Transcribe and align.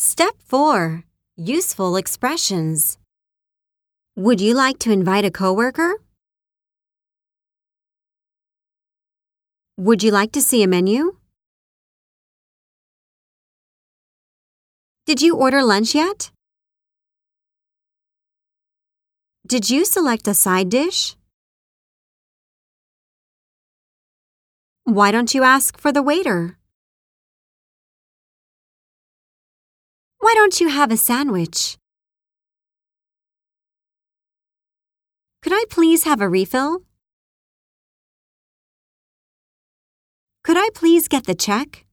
Step 0.00 0.36
4 0.46 1.02
Useful 1.36 1.96
expressions. 1.96 2.98
Would 4.14 4.40
you 4.40 4.54
like 4.54 4.78
to 4.78 4.92
invite 4.92 5.24
a 5.24 5.30
coworker? 5.32 5.96
Would 9.76 10.04
you 10.04 10.12
like 10.12 10.30
to 10.34 10.40
see 10.40 10.62
a 10.62 10.68
menu? 10.68 11.16
Did 15.04 15.20
you 15.20 15.34
order 15.34 15.64
lunch 15.64 15.96
yet? 15.96 16.30
Did 19.48 19.68
you 19.68 19.84
select 19.84 20.28
a 20.28 20.34
side 20.34 20.68
dish? 20.68 21.16
Why 24.84 25.10
don't 25.10 25.34
you 25.34 25.42
ask 25.42 25.76
for 25.76 25.90
the 25.90 26.04
waiter? 26.04 26.56
Why 30.28 30.34
don't 30.34 30.60
you 30.60 30.68
have 30.68 30.92
a 30.92 30.98
sandwich? 30.98 31.78
Could 35.40 35.54
I 35.54 35.64
please 35.70 36.04
have 36.04 36.20
a 36.20 36.28
refill? 36.28 36.82
Could 40.44 40.58
I 40.58 40.68
please 40.74 41.08
get 41.08 41.24
the 41.24 41.34
check? 41.34 41.87